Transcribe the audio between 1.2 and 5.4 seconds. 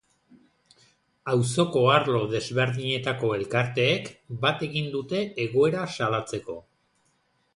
Auzoko arlo desberdinetako elkarteek bat egin dute